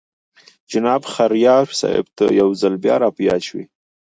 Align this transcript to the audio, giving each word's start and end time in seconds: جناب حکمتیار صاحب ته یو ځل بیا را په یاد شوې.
جناب 0.71 1.01
حکمتیار 1.13 1.65
صاحب 1.79 2.05
ته 2.17 2.25
یو 2.39 2.49
ځل 2.61 2.73
بیا 2.83 2.95
را 3.01 3.09
په 3.15 3.21
یاد 3.29 3.41
شوې. 3.47 3.65